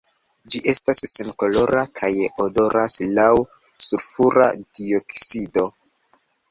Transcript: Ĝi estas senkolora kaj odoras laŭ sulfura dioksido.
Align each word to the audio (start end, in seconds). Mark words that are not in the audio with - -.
Ĝi 0.53 0.61
estas 0.71 1.01
senkolora 1.09 1.83
kaj 2.01 2.11
odoras 2.47 2.97
laŭ 3.21 3.29
sulfura 3.91 4.51
dioksido. 4.81 5.71